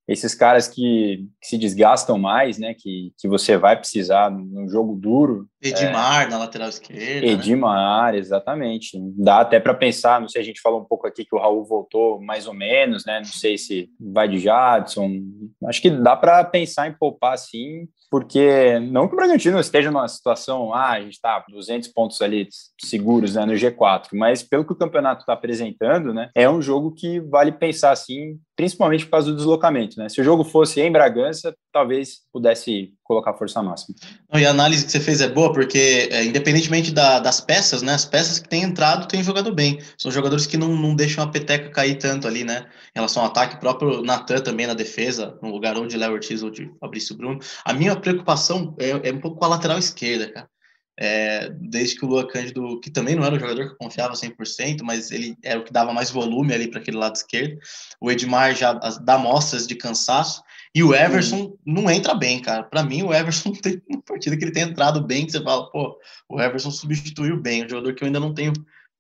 [0.07, 2.75] esses caras que, que, se desgastam mais, né?
[2.75, 5.49] Que, que você vai precisar num jogo duro.
[5.63, 7.27] Edmar é, na lateral esquerda.
[7.27, 7.33] Né?
[7.33, 8.19] Edmar, né?
[8.19, 8.99] exatamente.
[9.17, 11.65] Dá até para pensar, não sei, a gente falou um pouco aqui que o Raul
[11.65, 13.19] voltou mais ou menos, né?
[13.19, 15.11] Não sei se vai de Jadson.
[15.67, 20.07] Acho que dá para pensar em poupar sim, porque não que o Bragantino esteja numa
[20.07, 22.47] situação, ah, a gente está 200 pontos ali
[22.81, 26.31] seguros né, no G4, mas pelo que o campeonato está apresentando, né?
[26.35, 30.09] É um jogo que vale pensar assim principalmente por causa do deslocamento, né?
[30.09, 33.97] Se o jogo fosse em Bragança, talvez pudesse colocar força máxima.
[34.33, 37.95] E a análise que você fez é boa, porque é, independentemente da, das peças, né?
[37.95, 39.79] As peças que têm entrado têm jogado bem.
[39.99, 42.67] São jogadores que não, não deixam a peteca cair tanto ali, né?
[42.95, 46.43] Em relação ao ataque, próprio Natan também na defesa, no lugar ou de Léo Ortiz
[46.43, 47.39] ou de Fabrício Bruno.
[47.65, 50.54] A minha preocupação é, é um pouco com a lateral esquerda, cara.
[50.99, 54.15] É, desde que o Lua Cândido, que também não era um jogador que eu confiava
[54.15, 57.59] 100%, mas ele era o que dava mais volume ali para aquele lado esquerdo.
[58.01, 60.43] O Edmar já dá mostras de cansaço.
[60.75, 61.59] E o Everson uhum.
[61.65, 62.63] não entra bem, cara.
[62.63, 65.71] Para mim, o Everson tem uma partida que ele tem entrado bem, que você fala,
[65.71, 68.53] pô, o Everson substituiu bem, um jogador que eu ainda não tenho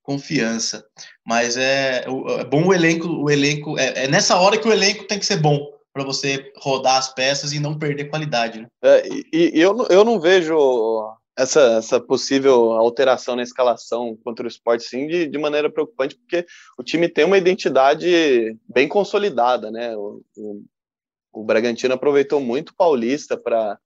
[0.03, 0.85] confiança.
[1.27, 5.05] Mas é, é bom o elenco, o elenco é, é nessa hora que o elenco
[5.05, 8.61] tem que ser bom para você rodar as peças e não perder qualidade.
[8.61, 8.67] Né?
[8.83, 10.55] É, e, e eu, eu não vejo
[11.37, 16.47] essa, essa possível alteração na escalação contra o esporte, sim, de, de maneira preocupante, porque
[16.79, 19.97] o time tem uma identidade bem consolidada, né?
[19.97, 20.65] O, o,
[21.33, 23.79] o Bragantino aproveitou muito o Paulista para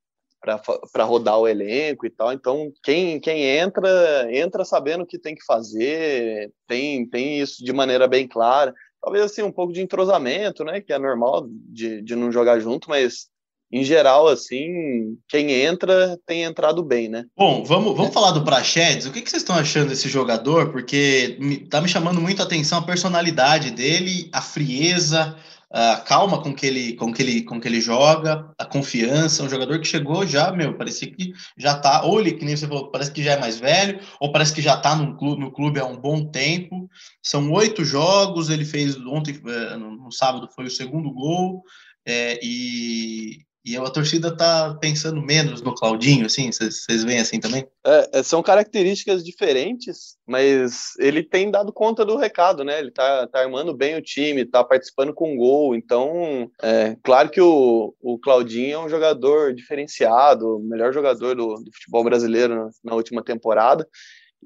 [0.93, 2.33] para rodar o elenco e tal.
[2.33, 7.73] Então, quem, quem entra, entra sabendo o que tem que fazer, tem, tem isso de
[7.73, 8.73] maneira bem clara.
[9.03, 10.81] Talvez assim, um pouco de entrosamento, né?
[10.81, 13.29] Que é normal de, de não jogar junto, mas
[13.71, 17.27] em geral, assim, quem entra tem entrado bem, né?
[17.37, 19.07] Bom, vamos, vamos falar do Prachedes.
[19.07, 20.73] O que, que vocês estão achando desse jogador?
[20.73, 25.37] Porque me, tá me chamando muito a atenção a personalidade dele, a frieza,
[25.71, 29.43] a calma com que ele, com que ele, com que ele joga, a confiança.
[29.43, 32.67] Um jogador que chegou já, meu, parecia que já tá, ou ele, que nem você
[32.67, 35.53] falou, parece que já é mais velho, ou parece que já tá no clube, no
[35.53, 36.89] clube há um bom tempo.
[37.23, 41.63] São oito jogos, ele fez ontem, eh, no sábado, foi o segundo gol.
[42.07, 47.67] É, e, e a torcida tá pensando menos no Claudinho, assim, vocês veem assim também?
[47.85, 52.79] É, é, são características diferentes, mas ele tem dado conta do recado, né?
[52.79, 57.41] Ele tá, tá armando bem o time, tá participando com gol, então, é, claro que
[57.41, 63.23] o, o Claudinho é um jogador diferenciado, melhor jogador do, do futebol brasileiro na última
[63.23, 63.87] temporada,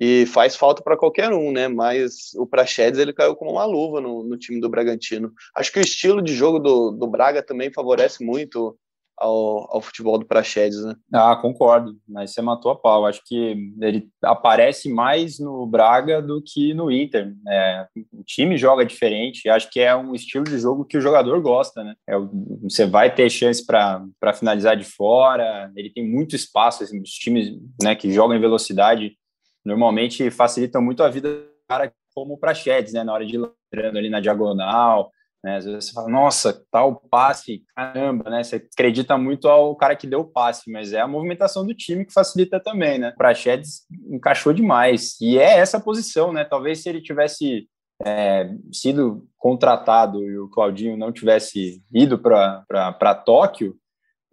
[0.00, 1.68] e faz falta para qualquer um, né?
[1.68, 5.32] Mas o Praxedes ele caiu como uma luva no, no, time do Bragantino.
[5.54, 8.76] Acho que o estilo de jogo do, do Braga também favorece muito
[9.22, 10.96] ao, ao futebol do Praxedes, né?
[11.12, 13.06] Ah, concordo, mas você matou a pau.
[13.06, 17.32] Acho que ele aparece mais no Braga do que no Inter.
[17.48, 21.40] É, o time joga diferente, acho que é um estilo de jogo que o jogador
[21.40, 21.94] gosta, né?
[22.08, 22.14] É,
[22.62, 27.56] você vai ter chance para finalizar de fora, ele tem muito espaço, assim, os times
[27.80, 29.16] né, que jogam em velocidade
[29.64, 33.04] normalmente facilitam muito a vida do cara como o Praxedes, né?
[33.04, 35.56] Na hora de ir ali na diagonal, né?
[35.56, 38.44] Às vezes você fala, nossa, tal passe, caramba, né?
[38.44, 42.04] Você acredita muito ao cara que deu o passe, mas é a movimentação do time
[42.04, 43.10] que facilita também, né?
[43.10, 45.20] O Praxedes encaixou demais.
[45.20, 46.44] E é essa posição, né?
[46.44, 47.68] Talvez se ele tivesse
[48.04, 53.76] é, sido contratado e o Claudinho não tivesse ido para Tóquio,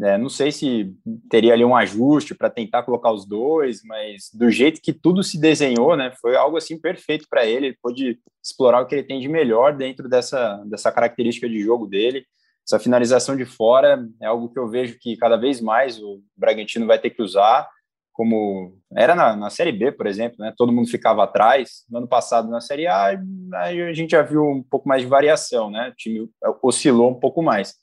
[0.01, 0.95] é, não sei se
[1.29, 5.39] teria ali um ajuste para tentar colocar os dois, mas do jeito que tudo se
[5.39, 7.67] desenhou, né, foi algo assim perfeito para ele.
[7.67, 11.85] Ele pôde explorar o que ele tem de melhor dentro dessa, dessa característica de jogo
[11.85, 12.25] dele.
[12.65, 16.87] Essa finalização de fora é algo que eu vejo que cada vez mais o Bragantino
[16.87, 17.67] vai ter que usar,
[18.13, 20.53] como era na, na Série B, por exemplo, né?
[20.57, 21.83] Todo mundo ficava atrás.
[21.89, 23.17] No ano passado, na Série A,
[23.53, 25.89] a gente já viu um pouco mais de variação, né?
[25.89, 26.29] O time
[26.61, 27.75] oscilou um pouco mais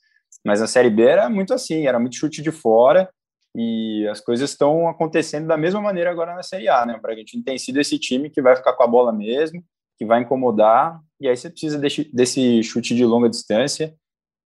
[0.45, 3.09] mas a Série B era muito assim, era muito chute de fora
[3.55, 6.95] e as coisas estão acontecendo da mesma maneira agora na Série A, né?
[6.95, 9.63] O Bragantino tem sido esse time que vai ficar com a bola mesmo,
[9.97, 13.95] que vai incomodar, e aí você precisa desse, desse chute de longa distância.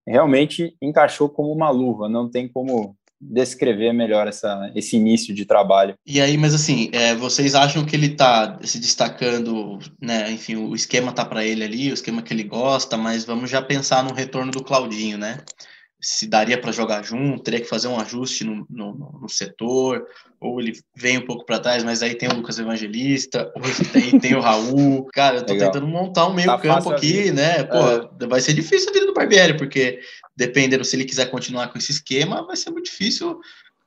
[0.08, 5.93] Realmente encaixou como uma luva, não tem como descrever melhor essa, esse início de trabalho.
[6.06, 10.32] E aí, mas assim, é, vocês acham que ele está se destacando, né?
[10.32, 13.62] Enfim, o esquema tá para ele ali, o esquema que ele gosta, mas vamos já
[13.62, 15.38] pensar no retorno do Claudinho, né?
[16.02, 20.08] Se daria para jogar junto, teria que fazer um ajuste no, no, no setor,
[20.40, 23.62] ou ele vem um pouco para trás, mas aí tem o Lucas Evangelista, ou
[23.94, 25.06] tem, tem o Raul.
[25.14, 25.72] Cara, eu tô Legal.
[25.72, 27.64] tentando montar um meio tá campo aqui, né?
[27.64, 28.28] Pô, é.
[28.28, 30.00] vai ser difícil a vida do Barbieri, porque
[30.36, 33.40] dependendo se ele quiser continuar com esse esquema, vai ser muito difícil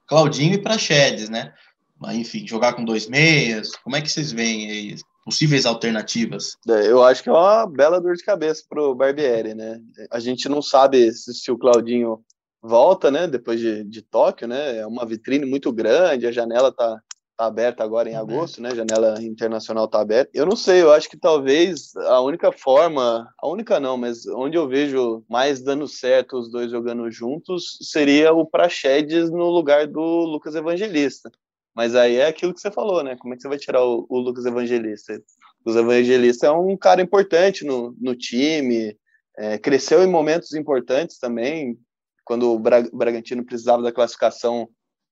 [0.07, 1.53] Claudinho e Praxedes, né?
[1.98, 4.96] Mas, enfim, jogar com dois meias, como é que vocês veem aí?
[5.24, 6.56] Possíveis alternativas?
[6.68, 9.80] É, eu acho que é uma bela dor de cabeça para o Barbieri, né?
[10.10, 12.20] A gente não sabe se, o Claudinho
[12.62, 13.26] volta, né?
[13.26, 14.78] Depois de, de Tóquio, né?
[14.78, 17.00] É uma vitrine muito grande, a janela tá,
[17.37, 18.74] tá aberta agora em agosto, né?
[18.74, 20.30] Janela internacional tá aberta.
[20.34, 24.56] Eu não sei, eu acho que talvez a única forma, a única não, mas onde
[24.56, 30.00] eu vejo mais dando certo os dois jogando juntos seria o Praxedes no lugar do
[30.00, 31.30] Lucas Evangelista.
[31.74, 33.16] Mas aí é aquilo que você falou, né?
[33.16, 35.20] Como é que você vai tirar o, o Lucas Evangelista?
[35.64, 38.96] Lucas Evangelista é um cara importante no, no time,
[39.37, 41.76] é, cresceu em momentos importantes também.
[42.24, 44.68] Quando o Bragantino precisava da classificação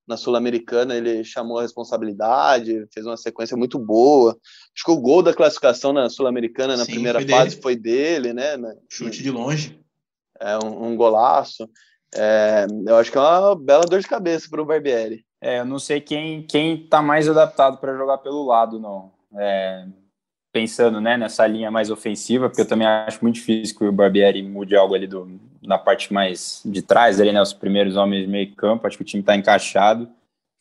[0.07, 4.37] na Sul-Americana, ele chamou a responsabilidade, fez uma sequência muito boa.
[4.75, 7.63] Acho que o gol da classificação na Sul-Americana na Sim, primeira foi fase dele.
[7.63, 8.57] foi dele, né?
[8.91, 9.81] Chute de longe.
[10.41, 11.69] É um, um golaço.
[12.15, 15.25] É, eu acho que é uma bela dor de cabeça para o Barbieri.
[15.43, 19.11] É, eu não sei quem quem está mais adaptado para jogar pelo lado, não.
[19.37, 19.85] É,
[20.53, 24.41] pensando né, nessa linha mais ofensiva, porque eu também acho muito difícil que o Barbieri
[24.41, 28.55] mude algo ali do, na parte mais de trás, ali, né, os primeiros homens meio
[28.55, 30.09] campo, acho que o time está encaixado.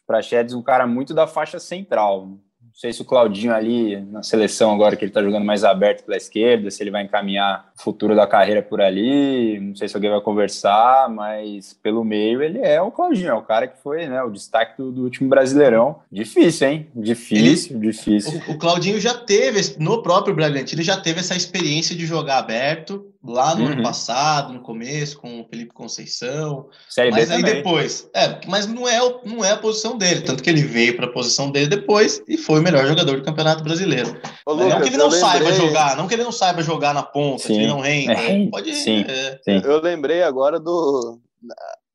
[0.08, 2.40] Praxedes um cara muito da faixa central, não
[2.74, 6.18] sei se o Claudinho ali na seleção agora que ele está jogando mais aberto pela
[6.18, 10.22] esquerda, se ele vai encaminhar futuro da carreira por ali, não sei se alguém vai
[10.22, 14.30] conversar, mas pelo meio ele é o Claudinho, é o cara que foi né, o
[14.30, 15.98] destaque do, do último Brasileirão.
[16.12, 16.88] Difícil, hein?
[16.96, 18.42] Difícil, ele, difícil.
[18.48, 22.38] O, o, Claudinho já teve, no próprio Bragantino, ele já teve essa experiência de jogar
[22.38, 23.72] aberto, lá no uhum.
[23.74, 26.68] ano passado, no começo, com o Felipe Conceição.
[26.90, 27.56] Série mas B aí também.
[27.56, 28.10] depois.
[28.16, 30.22] É, mas não é, não é a posição dele.
[30.22, 33.24] Tanto que ele veio para a posição dele depois e foi o melhor jogador do
[33.24, 34.18] Campeonato Brasileiro.
[34.46, 37.04] Ô, Lucas, não que ele não saiba jogar, não que ele não saiba jogar na
[37.04, 37.62] ponta, sim.
[37.72, 38.14] Não renda.
[38.14, 39.40] É, pode sim, é.
[39.44, 39.62] sim.
[39.66, 41.20] Eu lembrei agora do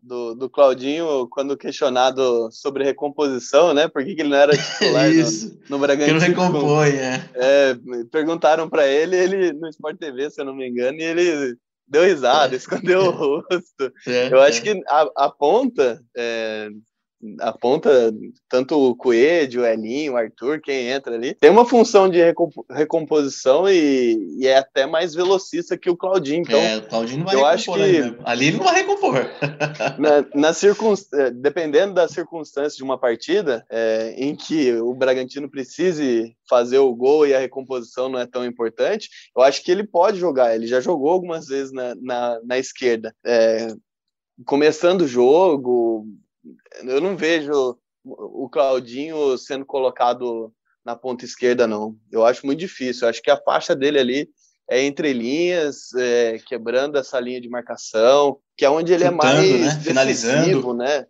[0.07, 3.89] do, do Claudinho quando questionado sobre recomposição, né?
[3.89, 6.21] Por que, que ele não era titular Isso, no, no Bragantino?
[6.21, 7.31] Que não recompõe, é.
[7.35, 7.77] é
[8.11, 11.57] perguntaram para ele, ele no Sport TV, se eu não me engano, e ele
[11.89, 12.57] deu risada, é.
[12.57, 13.93] escondeu o rosto.
[14.07, 14.63] É, eu acho é.
[14.63, 16.69] que a, a ponta, é,
[17.41, 18.13] aponta
[18.49, 22.19] tanto o Coelho, o Elinho, o Arthur, quem entra ali, tem uma função de
[22.71, 26.43] recomposição e, e, é até mais velocista que o Claudinho.
[26.43, 29.15] Então, é, o Claudinho não vai eu acho que ali ele não vai recompor.
[29.99, 30.53] na, na
[31.15, 36.95] é, dependendo da circunstância de uma partida é, em que o Bragantino precise fazer o
[36.95, 40.55] gol e a recomposição não é tão importante, eu acho que ele pode jogar.
[40.55, 43.15] Ele já jogou algumas vezes na, na, na esquerda.
[43.25, 43.69] É,
[44.45, 46.07] começando o jogo,
[46.85, 50.53] eu não vejo o Claudinho sendo colocado
[50.85, 51.97] na ponta esquerda, não.
[52.13, 53.05] Eu acho muito difícil.
[53.05, 54.29] Eu acho que a faixa dele ali
[54.71, 59.33] é entre linhas, é, quebrando essa linha de marcação, que é onde ele é Chutando,
[59.33, 59.81] é mais né?
[59.83, 61.07] finalizando, né?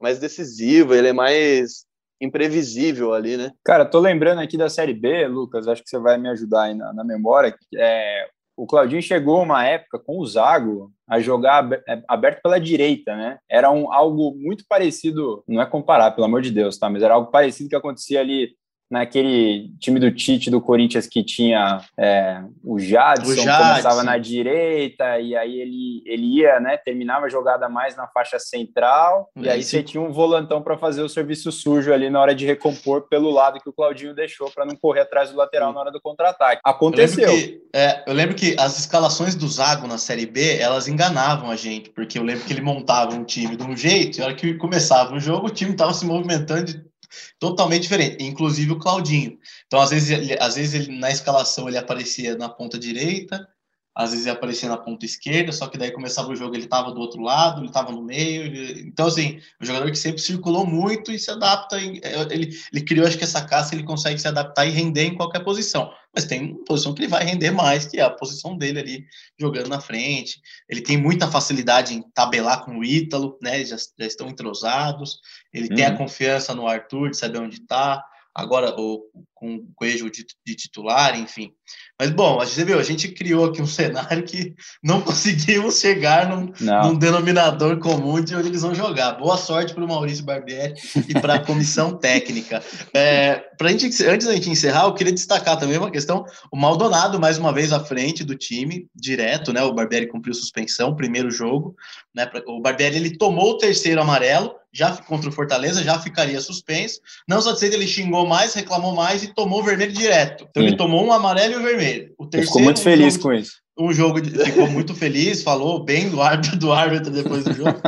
[0.00, 1.84] Mais decisivo, ele é mais
[2.20, 3.52] imprevisível ali, né?
[3.64, 6.74] Cara, tô lembrando aqui da Série B, Lucas, acho que você vai me ajudar aí
[6.74, 7.56] na, na memória.
[7.74, 8.28] É,
[8.60, 13.38] o Claudinho chegou uma época com o Zago a jogar é, aberto pela direita, né?
[13.48, 16.90] Era um, algo muito parecido, não é comparar, pelo amor de Deus, tá?
[16.90, 18.50] Mas era algo parecido que acontecia ali
[18.90, 24.18] naquele time do Tite do Corinthians que tinha é, o, Jadson, o Jadson, começava na
[24.18, 29.48] direita e aí ele, ele ia, né, terminava a jogada mais na faixa central e
[29.48, 33.02] aí você tinha um volantão para fazer o serviço sujo ali na hora de recompor
[33.02, 36.00] pelo lado que o Claudinho deixou para não correr atrás do lateral na hora do
[36.00, 36.60] contra-ataque.
[36.64, 37.24] Aconteceu.
[37.24, 40.88] Eu lembro, que, é, eu lembro que as escalações do Zago na Série B, elas
[40.88, 44.20] enganavam a gente, porque eu lembro que ele montava um time de um jeito e
[44.20, 46.90] na hora que começava o jogo, o time estava se movimentando de
[47.38, 49.38] totalmente diferente, inclusive o Claudinho.
[49.66, 53.48] Então, às vezes, ele, às vezes ele, na escalação ele aparecia na ponta direita,
[53.94, 56.92] às vezes ele aparecia na ponta esquerda, só que daí começava o jogo, ele estava
[56.92, 58.42] do outro lado, ele estava no meio.
[58.42, 58.82] Ele...
[58.82, 61.80] Então, assim, o jogador que sempre circulou muito e se adapta.
[61.80, 62.00] Em...
[62.30, 65.40] Ele, ele criou, acho que essa caça ele consegue se adaptar e render em qualquer
[65.40, 65.92] posição.
[66.14, 69.04] Mas tem uma posição que ele vai render mais, que é a posição dele ali,
[69.38, 70.40] jogando na frente.
[70.68, 73.64] Ele tem muita facilidade em tabelar com o Ítalo, né?
[73.64, 75.18] Já, já estão entrosados.
[75.52, 75.76] Ele uhum.
[75.76, 75.96] tem a uhum.
[75.96, 79.02] confiança no Arthur de saber onde está agora o,
[79.40, 81.50] com o Coelho de, de, titular, enfim.
[81.98, 86.52] Mas, bom, você viu, a gente criou aqui um cenário que não conseguimos chegar num,
[86.60, 89.12] num denominador comum de onde eles vão jogar.
[89.12, 90.74] Boa sorte para o Maurício Barbieri
[91.08, 92.62] e para a comissão técnica.
[92.92, 97.18] É, pra gente, antes da gente encerrar, eu queria destacar também uma questão, o Maldonado,
[97.18, 99.62] mais uma vez à frente do time, direto, né?
[99.62, 101.74] O Barbieri cumpriu suspensão, primeiro jogo,
[102.14, 102.30] né?
[102.46, 107.00] O Barbieri, ele tomou o terceiro amarelo, já contra o Fortaleza, já ficaria suspenso.
[107.26, 110.46] Não satisfeito, ele xingou mais, reclamou mais e tomou o vermelho direto.
[110.48, 110.68] Então Sim.
[110.68, 112.14] ele tomou um amarelo e um vermelho.
[112.18, 113.52] O terceiro, ficou muito feliz jogo, com isso.
[113.78, 117.80] Um jogo de, ficou muito feliz, falou bem do árbitro, do árbitro depois do jogo.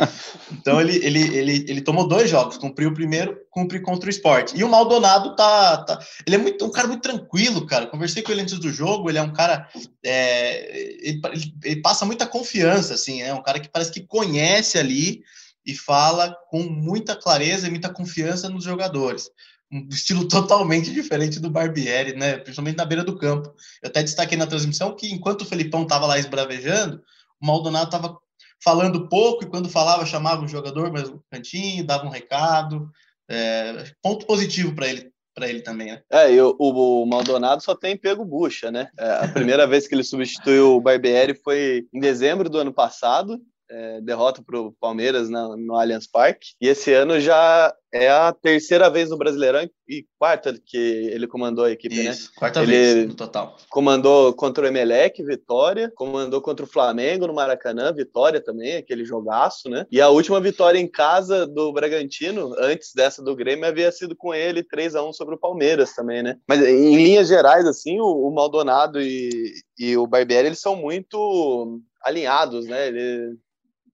[0.52, 4.56] Então ele, ele, ele, ele tomou dois jogos, cumpriu o primeiro, cumpre contra o esporte.
[4.56, 5.98] E o Maldonado tá, tá.
[6.26, 7.86] Ele é muito, um cara muito tranquilo, cara.
[7.86, 9.68] Conversei com ele antes do jogo, ele é um cara.
[10.04, 11.20] É, ele,
[11.64, 15.22] ele, passa muita confiança, assim, é um cara que parece que conhece ali
[15.64, 19.28] e fala com muita clareza e muita confiança nos jogadores.
[19.72, 22.36] Um estilo totalmente diferente do Barbieri, né?
[22.36, 23.54] Principalmente na beira do campo.
[23.82, 27.02] Eu até destaquei na transmissão que enquanto o Felipão estava lá esbravejando,
[27.40, 28.18] o Maldonado estava
[28.62, 32.90] falando pouco e quando falava chamava o jogador mais um cantinho, dava um recado.
[33.28, 36.02] É, ponto positivo para ele para ele também, né?
[36.10, 38.88] É, e o, o, Maldonado só tem pego bucha, né?
[38.98, 43.40] É, a primeira vez que ele substituiu o Barbieri foi em dezembro do ano passado,
[43.70, 46.48] é, derrota para o Palmeiras na, no Allianz Parque.
[46.60, 51.64] E esse ano já é a terceira vez no Brasileirão e quarta que ele comandou
[51.64, 52.10] a equipe, né?
[52.10, 52.32] Isso, né?
[52.36, 53.56] Quarta ele vez no total.
[53.68, 55.92] Comandou contra o Emelec, vitória.
[55.94, 59.86] Comandou contra o Flamengo no Maracanã, vitória também, aquele jogaço, né?
[59.90, 64.34] E a última vitória em casa do Bragantino, antes dessa do Grêmio, havia sido com
[64.34, 66.38] ele 3 a 1 sobre o Palmeiras também, né?
[66.48, 71.80] Mas em linhas gerais, assim, o, o Maldonado e, e o Barbieri, eles são muito
[72.02, 72.88] alinhados, né?
[72.88, 73.36] Ele,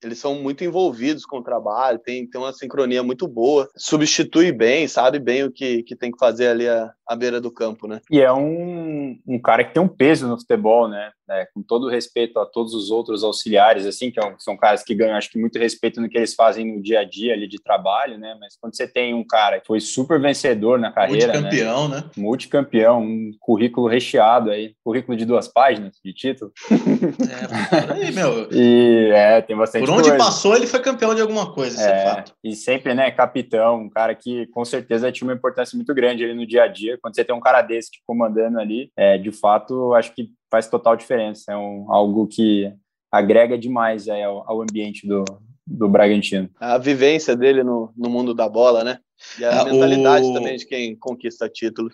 [0.03, 4.87] eles são muito envolvidos com o trabalho, tem, tem uma sincronia muito boa, substitui bem,
[4.87, 8.01] sabe bem o que, que tem que fazer ali à, à beira do campo, né?
[8.11, 11.11] E é um, um cara que tem um peso no futebol, né?
[11.31, 14.95] É, com todo respeito a todos os outros auxiliares, assim, que é são caras que
[14.95, 17.63] ganham, acho que, muito respeito no que eles fazem no dia a dia ali de
[17.63, 18.37] trabalho, né?
[18.41, 21.97] Mas quando você tem um cara que foi super vencedor na carreira, multicampeão, né?
[21.97, 22.05] né?
[22.17, 26.51] Multicampeão, um currículo recheado aí, currículo de duas páginas de título.
[26.71, 28.49] É, por aí, meu.
[28.53, 30.17] e é, tem bastante Por onde coisa.
[30.17, 32.33] passou, ele foi campeão de alguma coisa, é, é fato.
[32.43, 36.35] E sempre, né, capitão, um cara que com certeza tinha uma importância muito grande ali
[36.35, 36.98] no dia a dia.
[37.01, 40.69] Quando você tem um cara desse te comandando ali, é, de fato, acho que faz
[40.69, 41.53] total diferença.
[41.53, 42.73] É um, algo que
[43.11, 45.25] agrega demais aí, ao, ao ambiente do,
[45.67, 46.49] do Bragantino.
[46.61, 48.99] A vivência dele no, no mundo da bola, né?
[49.39, 50.33] E a é, mentalidade o...
[50.33, 51.93] também de quem conquista títulos.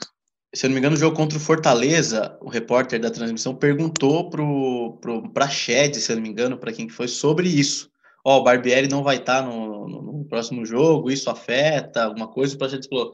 [0.54, 4.30] Se eu não me engano, no jogo contra o Fortaleza, o repórter da transmissão perguntou
[4.30, 7.90] para a Shed, se eu não me engano, para quem que foi, sobre isso.
[8.24, 12.04] Ó, oh, o Barbieri não vai estar tá no, no, no, próximo jogo, isso afeta
[12.04, 12.54] alguma coisa?
[12.54, 13.12] O Praxedes falou,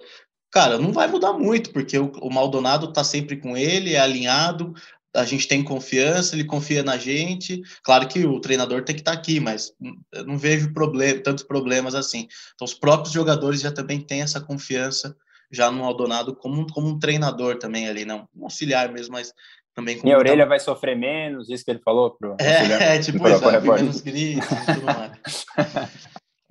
[0.51, 4.75] cara, não vai mudar muito, porque o, o Maldonado está sempre com ele, é alinhado,
[5.15, 7.63] a gente tem confiança, ele confia na gente.
[7.83, 9.73] Claro que o treinador tem que estar tá aqui, mas
[10.13, 12.29] eu não vejo problema, tantos problemas assim.
[12.55, 15.17] Então, os próprios jogadores já também têm essa confiança
[15.51, 19.35] já no Aldonado como, como um treinador também ali, não um auxiliar mesmo, mas
[19.75, 20.05] também como.
[20.05, 22.37] Minha orelha vai sofrer menos, isso que ele falou pro.
[22.39, 25.45] É, é tipo isso, vai menos gritos e tudo mais.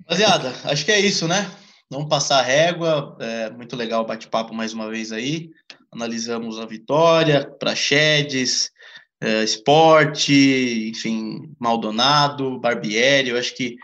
[0.02, 1.50] Rapaziada, acho que é isso, né?
[1.90, 3.16] Vamos passar régua.
[3.18, 5.50] É muito legal o bate-papo mais uma vez aí.
[5.90, 8.70] Analisamos a vitória, Praxedes,
[9.20, 13.76] uh, Esporte, enfim, Maldonado, Barbieri, eu acho que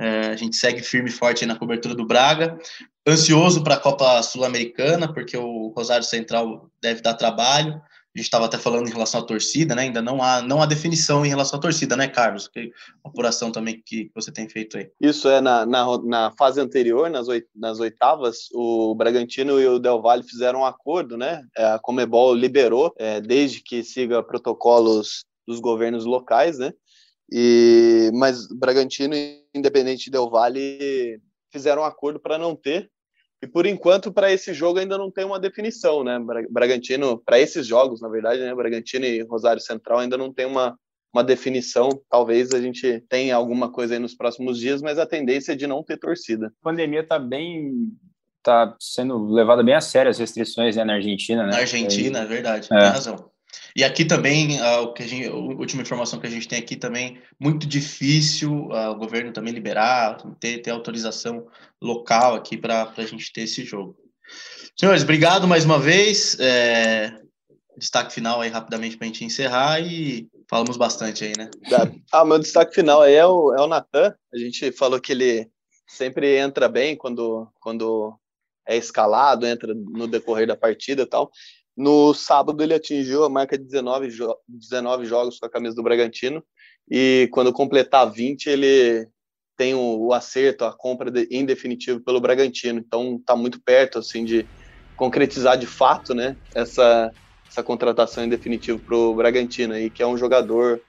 [0.00, 2.58] uh, a gente segue firme e forte na cobertura do Braga.
[3.06, 7.80] Ansioso para a Copa Sul-Americana, porque o Rosário Central deve dar trabalho
[8.16, 9.82] a gente estava até falando em relação à torcida, né?
[9.82, 12.48] Ainda não há, não há definição em relação à torcida, né, Carlos?
[12.48, 12.72] Que
[13.04, 14.90] apuração também que você tem feito aí.
[14.98, 19.78] Isso é na, na, na fase anterior, nas, oit, nas oitavas, o Bragantino e o
[19.78, 21.42] Del Valle fizeram um acordo, né?
[21.54, 26.72] É, a Comebol liberou, é, desde que siga protocolos dos governos locais, né?
[27.30, 31.20] E, mas Bragantino e Independente Del Valle
[31.52, 32.90] fizeram um acordo para não ter
[33.42, 36.18] e por enquanto, para esse jogo ainda não tem uma definição, né?
[36.48, 38.54] Bragantino, para esses jogos, na verdade, né?
[38.54, 40.78] Bragantino e Rosário Central ainda não tem uma,
[41.12, 41.90] uma definição.
[42.08, 45.66] Talvez a gente tenha alguma coisa aí nos próximos dias, mas a tendência é de
[45.66, 46.46] não ter torcida.
[46.46, 47.92] A pandemia está bem.
[48.38, 51.50] Está sendo levada bem a sério as restrições né, na Argentina, né?
[51.50, 52.78] Na Argentina, é verdade, é.
[52.78, 53.30] tem razão.
[53.74, 56.58] E aqui também, a, o que a, gente, a última informação que a gente tem
[56.58, 61.46] aqui também, muito difícil a, o governo também liberar, ter, ter autorização
[61.82, 63.96] local aqui para a gente ter esse jogo.
[64.78, 66.38] Senhores, obrigado mais uma vez.
[66.40, 67.18] É,
[67.76, 71.50] destaque final aí rapidamente para a gente encerrar e falamos bastante aí, né?
[72.12, 74.14] Ah, meu destaque final aí é o, é o Natan.
[74.32, 75.50] A gente falou que ele
[75.86, 78.18] sempre entra bem quando, quando
[78.66, 81.30] é escalado, entra no decorrer da partida e tal.
[81.76, 85.82] No sábado ele atingiu a marca de 19, jo 19 jogos com a camisa do
[85.82, 86.42] Bragantino
[86.90, 89.08] e quando completar 20 ele
[89.56, 92.78] tem o, o acerto, a compra de, em definitivo pelo Bragantino.
[92.78, 94.46] Então está muito perto assim de
[94.96, 97.12] concretizar de fato, né, essa
[97.48, 100.80] essa contratação em definitivo para o Bragantino aí, que é um jogador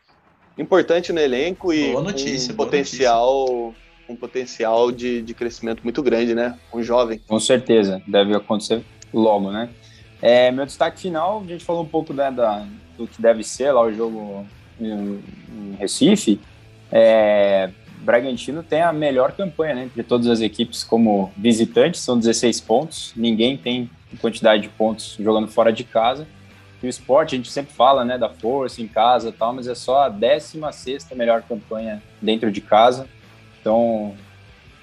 [0.57, 3.73] importante no elenco e notícia, um potencial
[4.09, 6.57] um potencial de, de crescimento muito grande, né?
[6.73, 7.19] Um jovem.
[7.27, 8.81] Com certeza, deve acontecer
[9.13, 9.69] logo, né?
[10.21, 12.65] É, meu destaque final, a gente falou um pouco né, da,
[12.97, 14.45] do que deve ser lá o jogo
[14.79, 16.39] em, em Recife.
[16.91, 17.69] É,
[18.07, 23.11] Bragantino tem a melhor campanha né, entre todas as equipes como visitante, são 16 pontos.
[23.17, 23.89] Ninguém tem
[24.21, 26.25] quantidade de pontos jogando fora de casa.
[26.81, 29.75] E o esporte, a gente sempre fala né, da força em casa tal, mas é
[29.75, 33.09] só a 16 melhor campanha dentro de casa.
[33.59, 34.15] Então,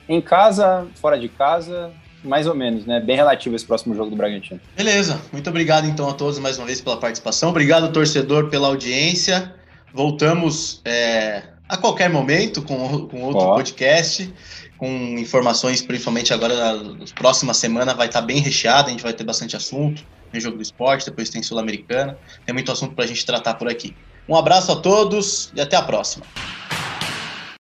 [0.06, 3.00] em casa, fora de casa, mais ou menos, né?
[3.00, 4.60] Bem relativo esse próximo jogo do Bragantino.
[4.76, 7.48] Beleza, muito obrigado então a todos mais uma vez pela participação.
[7.48, 9.54] Obrigado, torcedor, pela audiência.
[9.94, 13.54] Voltamos é, a qualquer momento com, com outro oh.
[13.54, 14.32] podcast,
[14.76, 19.24] com informações, principalmente agora na próxima semana, vai estar bem recheada, a gente vai ter
[19.24, 20.04] bastante assunto.
[20.30, 22.18] Tem jogo do esporte, depois tem Sul-Americana.
[22.44, 23.96] Tem muito assunto para a gente tratar por aqui.
[24.28, 26.26] Um abraço a todos e até a próxima.